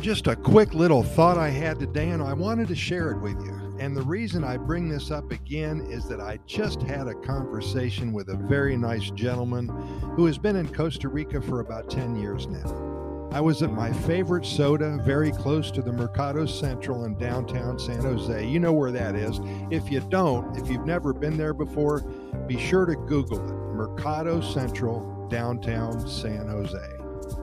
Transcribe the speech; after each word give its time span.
Just 0.00 0.28
a 0.28 0.36
quick 0.36 0.72
little 0.72 1.02
thought 1.02 1.36
I 1.36 1.50
had 1.50 1.78
today, 1.78 2.08
and 2.08 2.22
I 2.22 2.32
wanted 2.32 2.68
to 2.68 2.74
share 2.74 3.10
it 3.10 3.20
with 3.20 3.38
you. 3.44 3.76
And 3.78 3.94
the 3.94 4.02
reason 4.02 4.42
I 4.42 4.56
bring 4.56 4.88
this 4.88 5.10
up 5.10 5.30
again 5.30 5.86
is 5.90 6.08
that 6.08 6.20
I 6.20 6.38
just 6.46 6.80
had 6.80 7.06
a 7.06 7.14
conversation 7.14 8.10
with 8.14 8.30
a 8.30 8.36
very 8.36 8.78
nice 8.78 9.10
gentleman 9.10 9.68
who 10.16 10.24
has 10.24 10.38
been 10.38 10.56
in 10.56 10.72
Costa 10.72 11.10
Rica 11.10 11.42
for 11.42 11.60
about 11.60 11.90
10 11.90 12.16
years 12.16 12.46
now. 12.46 13.28
I 13.30 13.42
was 13.42 13.62
at 13.62 13.72
my 13.72 13.92
favorite 13.92 14.46
soda, 14.46 14.98
very 15.04 15.32
close 15.32 15.70
to 15.72 15.82
the 15.82 15.92
Mercado 15.92 16.46
Central 16.46 17.04
in 17.04 17.18
downtown 17.18 17.78
San 17.78 18.00
Jose. 18.00 18.48
You 18.48 18.58
know 18.58 18.72
where 18.72 18.90
that 18.92 19.14
is. 19.14 19.38
If 19.70 19.90
you 19.92 20.00
don't, 20.00 20.56
if 20.56 20.68
you've 20.70 20.86
never 20.86 21.12
been 21.12 21.36
there 21.36 21.54
before, 21.54 22.00
be 22.46 22.58
sure 22.58 22.86
to 22.86 22.96
Google 22.96 23.46
it 23.46 23.76
Mercado 23.76 24.40
Central, 24.40 25.28
downtown 25.28 26.08
San 26.08 26.48
Jose. 26.48 26.99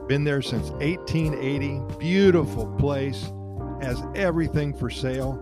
Been 0.08 0.24
there 0.24 0.40
since 0.40 0.70
1880. 0.70 1.82
Beautiful 1.98 2.66
place. 2.78 3.30
Has 3.82 4.02
everything 4.14 4.72
for 4.72 4.88
sale. 4.88 5.38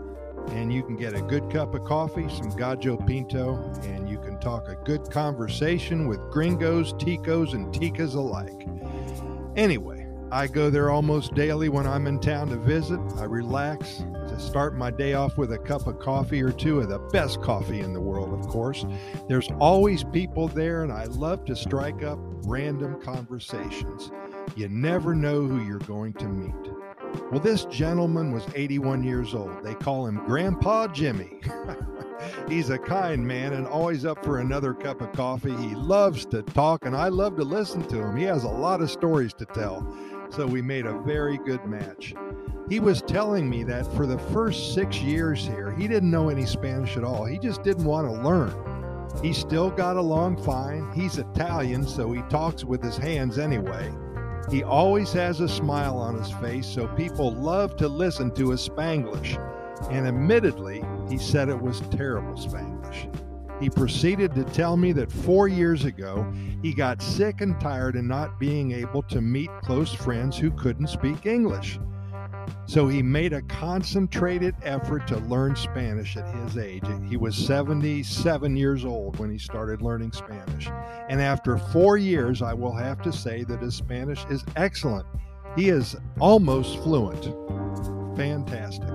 And 0.49 0.73
you 0.73 0.83
can 0.83 0.97
get 0.97 1.15
a 1.15 1.21
good 1.21 1.49
cup 1.53 1.73
of 1.77 1.85
coffee, 1.85 2.29
some 2.29 2.51
Gallo 2.51 2.97
Pinto, 2.97 3.73
and 3.85 4.09
you 4.09 4.19
can 4.19 4.41
talk 4.41 4.69
a 4.69 4.75
good 4.75 5.09
conversation 5.09 6.09
with 6.09 6.19
gringos, 6.33 6.95
ticos, 6.95 7.53
and 7.53 7.73
ticas 7.73 8.17
alike. 8.17 8.67
Anyway, 9.57 10.07
I 10.33 10.49
go 10.49 10.69
there 10.69 10.91
almost 10.91 11.35
daily 11.35 11.69
when 11.69 11.87
I'm 11.87 12.09
in 12.09 12.19
town 12.19 12.49
to 12.49 12.57
visit. 12.57 12.99
I 13.19 13.25
relax 13.25 14.05
to 14.29 14.41
start 14.41 14.77
my 14.77 14.91
day 14.91 15.15
off 15.15 15.39
with 15.39 15.53
a 15.53 15.59
cup 15.59 15.87
of 15.87 16.01
coffee 16.01 16.43
or 16.43 16.51
two 16.51 16.81
of 16.81 16.89
the 16.89 16.99
best 16.99 17.41
coffee 17.41 17.81
in 17.81 17.93
the 17.93 18.01
world, 18.01 18.33
of 18.33 18.49
course. 18.49 18.85
There's 19.29 19.49
always 19.61 20.03
people 20.03 20.49
there, 20.49 20.83
and 20.83 20.93
I 20.93 21.05
love 21.05 21.45
to 21.45 21.55
strike 21.55 22.03
up 22.03 22.19
random 22.45 23.01
conversations. 23.01 24.11
You 24.57 24.71
never 24.71 25.15
know 25.15 25.43
who 25.47 25.63
you're 25.63 25.79
going 25.81 26.15
to 26.15 26.27
meet. 26.27 26.73
Well, 27.31 27.41
this 27.41 27.67
gentleman 27.67 28.33
was 28.33 28.47
81 28.55 29.05
years 29.05 29.35
old. 29.35 29.63
They 29.63 29.75
call 29.75 30.07
him 30.07 30.25
Grandpa 30.25 30.89
Jimmy. 30.89 31.41
He's 32.49 32.71
a 32.71 32.79
kind 32.79 33.27
man 33.27 33.53
and 33.53 33.67
always 33.67 34.07
up 34.07 34.25
for 34.25 34.39
another 34.39 34.73
cup 34.73 35.03
of 35.03 35.13
coffee. 35.13 35.55
He 35.57 35.75
loves 35.75 36.25
to 36.27 36.43
talk, 36.43 36.87
and 36.87 36.97
I 36.97 37.09
love 37.09 37.37
to 37.37 37.45
listen 37.45 37.87
to 37.89 38.01
him. 38.01 38.17
He 38.17 38.25
has 38.25 38.45
a 38.45 38.49
lot 38.49 38.81
of 38.81 38.91
stories 38.91 39.35
to 39.35 39.45
tell, 39.45 39.87
so 40.31 40.47
we 40.47 40.63
made 40.63 40.87
a 40.87 41.01
very 41.01 41.37
good 41.37 41.63
match. 41.67 42.15
He 42.71 42.81
was 42.81 43.03
telling 43.03 43.51
me 43.51 43.63
that 43.65 43.87
for 43.95 44.07
the 44.07 44.19
first 44.19 44.73
six 44.73 45.01
years 45.03 45.45
here, 45.45 45.71
he 45.73 45.87
didn't 45.87 46.11
know 46.11 46.31
any 46.31 46.47
Spanish 46.47 46.97
at 46.97 47.05
all. 47.05 47.27
He 47.27 47.39
just 47.39 47.63
didn't 47.63 47.85
want 47.85 48.07
to 48.09 48.23
learn. 48.23 48.55
He 49.23 49.35
still 49.35 49.71
got 49.71 49.97
along 49.97 50.43
fine. 50.43 50.91
He's 50.95 51.19
Italian, 51.19 51.87
so 51.87 52.11
he 52.11 52.23
talks 52.23 52.65
with 52.65 52.83
his 52.83 52.97
hands 52.97 53.39
anyway. 53.39 53.93
He 54.51 54.63
always 54.63 55.13
has 55.13 55.41
a 55.41 55.49
smile 55.49 55.99
on 55.99 56.17
his 56.17 56.31
face, 56.31 56.67
so 56.67 56.87
people 56.89 57.33
love 57.33 57.77
to 57.77 57.89
listen 57.89 58.31
to 58.33 58.51
his 58.51 58.67
Spanglish. 58.67 59.37
And 59.91 60.07
admittedly, 60.07 60.85
he 61.09 61.19
said 61.19 61.49
it 61.49 61.61
was 61.61 61.81
terrible 61.91 62.35
Spanglish. 62.37 63.09
He 63.61 63.71
proceeded 63.71 64.35
to 64.35 64.45
tell 64.45 64.77
me 64.77 64.93
that 64.93 65.11
four 65.11 65.49
years 65.49 65.85
ago, 65.85 66.31
he 66.63 66.75
got 66.75 67.03
sick 67.03 67.41
and 67.41 67.59
tired 67.61 67.97
of 67.97 68.05
not 68.05 68.39
being 68.39 68.73
able 68.73 69.03
to 69.05 69.21
meet 69.21 69.51
close 69.63 69.93
friends 69.93 70.37
who 70.37 70.51
couldn't 70.51 70.89
speak 70.89 71.27
English. 71.27 71.79
So 72.69 72.89
he 72.89 73.01
made 73.01 73.33
a 73.33 73.43
concentrated 73.43 74.55
effort 74.63 75.07
to 75.07 75.19
learn 75.19 75.55
Spanish 75.55 76.17
at 76.17 76.35
his 76.35 76.59
age. 76.59 76.83
He 77.09 77.17
was 77.17 77.37
77 77.37 78.57
years 78.57 78.85
old 78.85 79.19
when 79.19 79.31
he 79.31 79.39
started 79.39 79.83
learning 79.83 80.13
Spanish. 80.13 80.69
And 81.09 81.21
after 81.21 81.59
four 81.59 81.97
years, 81.97 82.43
I 82.43 82.55
will 82.55 82.75
have 82.75 83.01
to 83.03 83.13
say 83.13 83.45
that 83.45 83.63
his 83.63 83.77
Spanish 83.77 84.25
is 84.31 84.45
excellent. 84.57 85.07
He 85.55 85.69
is 85.69 85.97
almost 86.19 86.79
fluent. 86.83 87.25
Fantastic. 88.17 88.91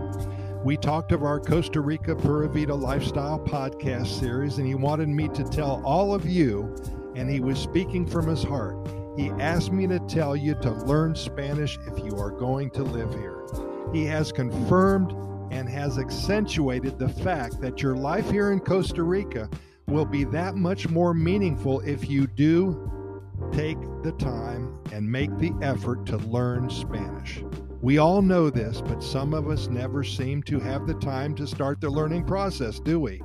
We 0.65 0.75
talked 0.75 1.11
of 1.13 1.23
our 1.23 1.39
Costa 1.39 1.79
Rica 1.79 2.15
Pura 2.15 2.49
Vida 2.49 2.75
Lifestyle 2.75 3.39
podcast 3.39 4.19
series, 4.19 4.57
and 4.57 4.67
he 4.67 4.75
wanted 4.75 5.07
me 5.07 5.29
to 5.29 5.43
tell 5.45 5.81
all 5.85 6.13
of 6.13 6.25
you, 6.25 6.75
and 7.15 7.29
he 7.29 7.39
was 7.39 7.57
speaking 7.57 8.05
from 8.05 8.27
his 8.27 8.43
heart. 8.43 8.75
He 9.17 9.29
asked 9.31 9.71
me 9.71 9.87
to 9.87 9.99
tell 10.01 10.35
you 10.35 10.55
to 10.55 10.71
learn 10.71 11.15
Spanish 11.15 11.79
if 11.87 11.97
you 11.99 12.15
are 12.17 12.31
going 12.31 12.69
to 12.71 12.83
live 12.83 13.11
here. 13.13 13.70
He 13.93 14.05
has 14.05 14.31
confirmed 14.31 15.11
and 15.51 15.67
has 15.67 15.97
accentuated 15.97 16.97
the 16.97 17.09
fact 17.09 17.59
that 17.61 17.81
your 17.81 17.95
life 17.95 18.29
here 18.31 18.51
in 18.51 18.59
Costa 18.59 19.03
Rica 19.03 19.49
will 19.87 20.05
be 20.05 20.23
that 20.25 20.55
much 20.55 20.87
more 20.87 21.13
meaningful 21.13 21.81
if 21.81 22.09
you 22.09 22.25
do 22.25 23.21
take 23.51 23.77
the 24.01 24.13
time 24.13 24.77
and 24.93 25.09
make 25.09 25.37
the 25.37 25.51
effort 25.61 26.05
to 26.05 26.17
learn 26.17 26.69
Spanish. 26.69 27.43
We 27.81 27.97
all 27.97 28.21
know 28.21 28.49
this, 28.49 28.79
but 28.79 29.03
some 29.03 29.33
of 29.33 29.49
us 29.49 29.67
never 29.67 30.03
seem 30.03 30.43
to 30.43 30.59
have 30.59 30.87
the 30.87 30.93
time 30.93 31.35
to 31.35 31.47
start 31.47 31.81
the 31.81 31.89
learning 31.89 32.25
process, 32.25 32.79
do 32.79 32.99
we? 32.99 33.21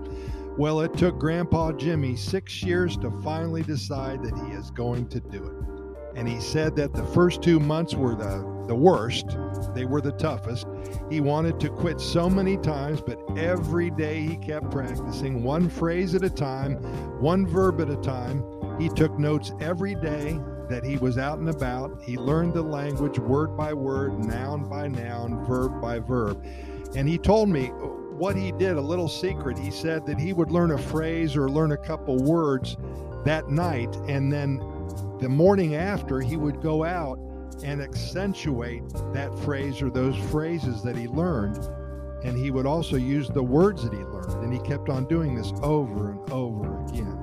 Well, 0.59 0.81
it 0.81 0.97
took 0.97 1.19
Grandpa 1.19 1.73
Jimmy 1.73 2.17
six 2.17 2.63
years 2.63 2.97
to 2.99 3.11
finally 3.23 3.63
decide 3.63 4.23
that 4.25 4.37
he 4.47 4.53
is 4.53 4.71
going 4.71 5.09
to 5.11 5.21
do 5.21 5.45
it. 5.45 6.19
And 6.19 6.27
he 6.27 6.41
said 6.41 6.75
that 6.77 6.95
the 6.95 7.05
first 7.05 7.43
two 7.43 7.61
months 7.61 7.95
were 7.95 8.17
the 8.17 8.57
the 8.67 8.75
worst. 8.75 9.37
They 9.77 9.85
were 9.85 10.01
the 10.01 10.13
toughest. 10.13 10.67
He 11.11 11.21
wanted 11.21 11.61
to 11.61 11.69
quit 11.69 12.01
so 12.01 12.31
many 12.31 12.57
times, 12.57 13.03
but 13.03 13.21
every 13.37 13.91
day 13.91 14.23
he 14.23 14.37
kept 14.37 14.71
practicing 14.71 15.43
one 15.43 15.69
phrase 15.69 16.15
at 16.15 16.25
a 16.25 16.31
time, 16.31 16.77
one 17.21 17.47
verb 17.47 17.83
at 17.83 17.91
a 17.91 17.97
time. 17.97 18.43
He 18.81 18.89
took 18.89 19.19
notes 19.19 19.53
every 19.61 19.95
day 19.95 20.41
that 20.71 20.83
he 20.83 20.97
was 20.97 21.19
out 21.19 21.39
and 21.39 21.51
about. 21.51 22.03
He 22.03 22.17
learned 22.17 22.55
the 22.55 22.63
language 22.63 23.19
word 23.19 23.55
by 23.55 23.75
word, 23.75 24.19
noun 24.19 24.67
by 24.69 24.89
noun, 24.89 25.45
verb 25.45 25.81
by 25.81 25.99
verb. 25.99 26.43
And 26.97 27.07
he 27.07 27.19
told 27.19 27.51
me 27.51 27.67
what 27.67 28.35
he 28.35 28.53
did, 28.53 28.79
a 28.79 28.81
little 28.81 29.09
secret. 29.09 29.59
He 29.59 29.71
said 29.71 30.07
that 30.07 30.19
he 30.19 30.33
would 30.33 30.51
learn 30.51 30.71
a 30.71 30.79
phrase 30.79 31.37
or 31.37 31.51
learn 31.51 31.73
a 31.73 31.77
couple 31.77 32.17
words 32.17 32.79
that 33.27 33.51
night, 33.51 33.95
and 34.09 34.33
then 34.33 34.57
the 35.21 35.29
morning 35.29 35.75
after, 35.75 36.21
he 36.21 36.37
would 36.37 36.63
go 36.63 36.83
out 36.85 37.19
and 37.65 37.81
accentuate 37.81 38.83
that 39.13 39.37
phrase 39.41 39.83
or 39.83 39.91
those 39.91 40.17
phrases 40.31 40.83
that 40.83 40.97
he 40.97 41.09
learned. 41.09 41.59
And 42.25 42.37
he 42.37 42.51
would 42.51 42.67
also 42.67 42.97
use 42.97 43.29
the 43.29 43.43
words 43.43 43.85
that 43.85 43.93
he 43.93 44.01
learned. 44.01 44.45
And 44.45 44.53
he 44.53 44.59
kept 44.61 44.89
on 44.89 45.07
doing 45.07 45.35
this 45.35 45.53
over 45.63 46.13
and 46.13 46.31
over 46.31 46.85
again. 46.85 47.19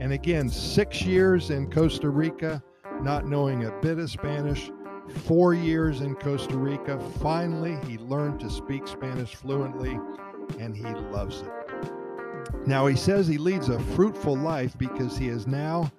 And 0.00 0.12
again, 0.12 0.48
six 0.48 1.02
years 1.02 1.50
in 1.50 1.70
Costa 1.70 2.08
Rica, 2.08 2.62
not 3.02 3.26
knowing 3.26 3.64
a 3.64 3.72
bit 3.80 3.98
of 3.98 4.10
Spanish, 4.10 4.70
four 5.08 5.54
years 5.54 6.00
in 6.00 6.14
Costa 6.14 6.56
Rica. 6.56 6.98
Finally, 7.20 7.78
he 7.86 7.98
learned 7.98 8.40
to 8.40 8.50
speak 8.50 8.86
Spanish 8.86 9.34
fluently 9.34 9.98
and 10.58 10.76
he 10.76 10.84
loves 10.84 11.42
it. 11.42 12.66
Now, 12.66 12.86
he 12.86 12.96
says 12.96 13.26
he 13.26 13.38
leads 13.38 13.68
a 13.68 13.78
fruitful 13.78 14.36
life 14.36 14.76
because 14.78 15.16
he 15.16 15.28
is 15.28 15.46
now 15.46 15.90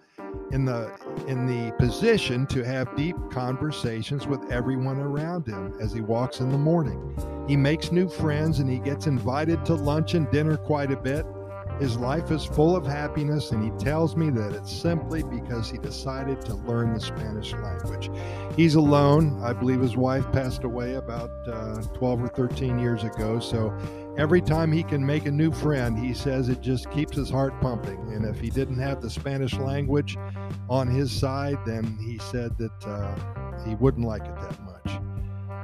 in 0.52 0.66
the 0.66 0.92
in 1.28 1.46
the 1.46 1.72
position 1.78 2.48
to 2.48 2.64
have 2.64 2.96
deep 2.96 3.16
conversations 3.32 4.28
with 4.28 4.52
everyone 4.52 5.00
around 5.00 5.46
him 5.46 5.74
as 5.80 5.94
he 5.94 6.02
walks 6.02 6.40
in 6.40 6.50
the 6.50 6.58
morning. 6.58 7.16
He 7.48 7.56
makes 7.56 7.92
new 7.92 8.10
friends 8.10 8.60
and 8.60 8.70
he 8.70 8.80
gets 8.80 9.08
invited 9.08 9.64
to 9.66 9.76
lunch 9.76 10.14
and 10.14 10.30
dinner 10.32 10.58
quite 10.58 10.92
a 10.92 10.98
bit. 10.98 11.26
His 11.80 11.96
life 11.96 12.30
is 12.30 12.44
full 12.44 12.76
of 12.76 12.86
happiness, 12.86 13.52
and 13.52 13.64
he 13.64 13.72
tells 13.80 14.18
me 14.18 14.30
that 14.32 14.54
it's 14.54 14.72
simply 14.72 15.24
because 15.24 15.70
he 15.70 15.78
decided 15.78 16.42
to 16.42 16.56
learn 16.56 16.94
the 16.94 17.00
Spanish 17.00 17.54
language. 17.54 18.12
He's 18.58 18.76
alone. 18.76 19.42
I 19.42 19.54
believe 19.54 19.80
his 19.80 19.96
wife 19.96 20.30
passed 20.34 20.66
away 20.66 20.96
about 20.96 21.32
uh, 21.48 21.82
12 21.94 22.24
or 22.24 22.28
13 22.28 22.80
years 22.80 23.06
ago. 23.06 23.40
So 23.40 23.74
every 24.20 24.42
time 24.42 24.70
he 24.72 24.84
can 24.84 25.04
make 25.04 25.26
a 25.26 25.32
new 25.32 25.50
friend, 25.50 25.98
he 25.98 26.14
says 26.14 26.50
it 26.50 26.60
just 26.60 26.92
keeps 26.92 27.16
his 27.16 27.30
heart 27.30 27.60
pumping. 27.62 28.12
And 28.14 28.26
if 28.26 28.40
he 28.40 28.50
didn't 28.50 28.80
have 28.80 29.02
the 29.02 29.10
Spanish 29.10 29.54
language 29.54 30.18
on 30.70 30.88
his 30.88 31.10
side, 31.10 31.58
then 31.66 31.98
he 32.06 32.18
said 32.18 32.58
that 32.58 32.86
uh, 32.86 33.64
he 33.66 33.76
wouldn't 33.76 34.06
like 34.06 34.24
it 34.26 34.36
that 34.36 34.60
much. 34.64 35.00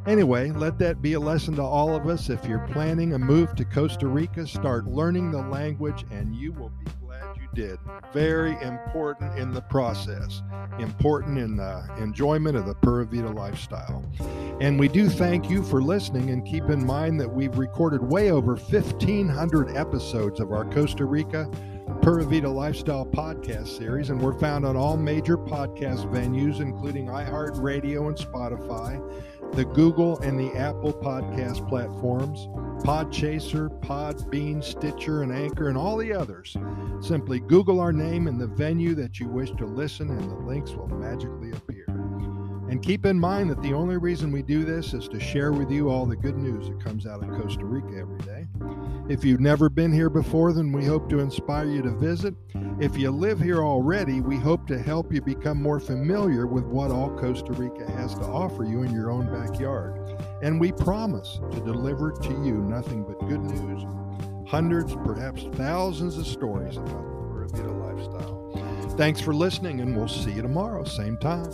Anyway, 0.08 0.52
let 0.52 0.78
that 0.78 1.02
be 1.02 1.14
a 1.14 1.20
lesson 1.20 1.56
to 1.56 1.64
all 1.64 1.96
of 1.96 2.08
us. 2.08 2.30
If 2.30 2.46
you're 2.46 2.66
planning 2.68 3.14
a 3.14 3.20
move 3.20 3.56
to 3.56 3.66
Costa 3.66 4.08
Rica, 4.08 4.48
start 4.48 4.86
learning 4.86 5.32
the 5.32 5.42
language 5.42 6.06
and 6.12 6.34
you 6.36 6.54
will 6.54 6.70
be 6.70 6.92
did. 7.56 7.80
Very 8.14 8.62
important 8.62 9.40
in 9.40 9.52
the 9.52 9.62
process, 9.62 10.44
important 10.78 11.40
in 11.40 11.56
the 11.56 11.84
enjoyment 11.98 12.56
of 12.56 12.66
the 12.68 12.76
Pura 12.76 13.06
Vida 13.06 13.30
lifestyle. 13.30 14.04
And 14.62 14.80
we 14.80 14.88
do 14.88 15.10
thank 15.10 15.50
you 15.50 15.64
for 15.64 15.82
listening 15.82 16.30
and 16.30 16.46
keep 16.46 16.66
in 16.66 16.86
mind 16.86 17.20
that 17.20 17.30
we've 17.30 17.58
recorded 17.58 18.04
way 18.04 18.30
over 18.30 18.56
1,500 18.56 19.76
episodes 19.76 20.40
of 20.40 20.52
our 20.52 20.66
Costa 20.66 21.06
Rica 21.06 21.50
Pura 22.02 22.24
Vida 22.24 22.50
Lifestyle 22.50 23.06
podcast 23.06 23.68
series, 23.68 24.10
and 24.10 24.20
we're 24.20 24.38
found 24.38 24.66
on 24.66 24.76
all 24.76 24.98
major 24.98 25.38
podcast 25.38 26.12
venues, 26.12 26.60
including 26.60 27.08
iHeartRadio 27.08 28.08
and 28.08 28.18
Spotify 28.18 29.00
the 29.54 29.66
Google 29.66 30.20
and 30.20 30.40
the 30.40 30.54
Apple 30.58 30.94
podcast 30.94 31.68
platforms, 31.70 32.48
Podchaser, 32.86 33.70
Podbean, 33.82 34.64
Stitcher, 34.64 35.24
and 35.24 35.32
Anchor, 35.32 35.70
and 35.70 35.78
all 35.78 35.98
the 35.98 36.14
others. 36.14 36.56
Simply 37.02 37.40
Google 37.40 37.80
our 37.80 37.94
name 37.94 38.28
and 38.28 38.40
the 38.40 38.48
venue 38.48 38.96
that 38.96 39.20
you 39.20 39.28
wish 39.28 39.52
to 39.52 39.66
listen, 39.66 40.10
and 40.10 40.30
the 40.30 40.36
links 40.36 40.72
will 40.72 40.88
magically 40.88 41.52
appear. 41.52 41.75
And 42.68 42.82
keep 42.82 43.06
in 43.06 43.20
mind 43.20 43.52
that 43.52 43.62
the 43.62 43.74
only 43.74 43.98
reason 43.98 44.32
we 44.32 44.42
do 44.42 44.66
this 44.66 44.94
is 44.94 45.08
to 45.10 45.20
share 45.20 45.52
with 45.52 45.70
you 45.70 45.90
all 45.90 46.06
the 46.08 46.16
good 46.16 46.36
news 46.36 46.68
that 46.68 46.84
comes 46.84 47.06
out 47.06 47.22
of 47.22 47.30
Costa 47.30 47.64
Rica 47.64 48.00
every 48.00 48.18
day. 48.20 48.48
If 49.08 49.24
you've 49.24 49.40
never 49.40 49.70
been 49.70 49.94
here 49.94 50.10
before, 50.10 50.52
then 50.52 50.72
we 50.72 50.84
hope 50.84 51.08
to 51.10 51.20
inspire 51.20 51.68
you 51.68 51.84
to 51.84 51.92
visit. 51.92 52.34
If 52.80 52.98
you 52.98 53.12
live 53.12 53.40
here 53.40 53.64
already, 53.64 54.20
we 54.20 54.38
hope 54.38 54.66
to 54.68 54.82
help 54.82 55.14
you 55.14 55.22
become 55.22 55.62
more 55.62 55.80
familiar 55.80 56.48
with 56.48 56.64
what 56.64 56.90
all 56.90 57.16
Costa 57.16 57.54
Rica 57.54 57.90
has 57.92 58.16
to 58.16 58.24
offer 58.24 58.64
you 58.64 58.82
in 58.82 58.92
your 58.92 59.12
own 59.12 59.32
backyard. 59.32 60.20
And 60.42 60.60
we 60.60 60.72
promise 60.72 61.40
to 61.52 61.60
deliver 61.60 62.12
to 62.14 62.30
you 62.30 62.64
nothing 62.64 63.04
but 63.04 63.20
good 63.30 63.42
news, 63.42 63.84
hundreds, 64.50 64.96
perhaps 64.96 65.44
thousands 65.54 66.18
of 66.18 66.26
stories 66.26 66.78
about 66.78 67.04
the 67.48 67.54
Pura 67.54 67.72
lifestyle. 67.72 68.96
Thanks 68.98 69.22
for 69.22 69.36
listening, 69.36 69.82
and 69.82 69.96
we'll 69.96 70.08
see 70.08 70.32
you 70.32 70.42
tomorrow, 70.42 70.84
same 70.84 71.18
time. 71.18 71.52